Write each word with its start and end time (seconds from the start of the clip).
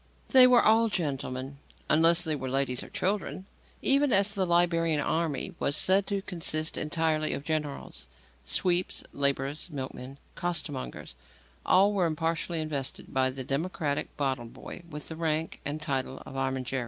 They 0.29 0.47
were 0.47 0.63
all 0.63 0.89
gentlemen 0.89 1.59
unless 1.87 2.23
they 2.23 2.35
were 2.35 2.49
ladies 2.49 2.81
or 2.81 2.89
children 2.89 3.45
even 3.83 4.11
as 4.11 4.33
the 4.33 4.47
Liberian 4.47 4.99
army 4.99 5.53
was 5.59 5.77
said 5.77 6.07
to 6.07 6.23
consist 6.23 6.75
entirely 6.75 7.33
of 7.33 7.43
generals. 7.43 8.07
Sweeps, 8.43 9.03
labourers, 9.13 9.69
milkmen, 9.69 10.17
costermongers 10.33 11.13
all 11.67 11.93
were 11.93 12.07
impartially 12.07 12.61
invested 12.61 13.13
by 13.13 13.29
the 13.29 13.43
democratic 13.43 14.17
bottle 14.17 14.45
boy 14.45 14.81
with 14.89 15.07
the 15.07 15.15
rank 15.15 15.61
and 15.65 15.79
title 15.79 16.23
of 16.25 16.33
armigeri. 16.35 16.79